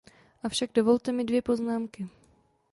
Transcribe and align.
Avšak 0.43 0.69
dovolte 0.73 1.11
mi 1.13 1.23
dvě 1.25 1.41
poznámky. 1.41 2.09